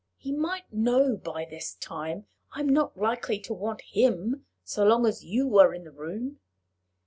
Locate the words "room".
5.91-6.39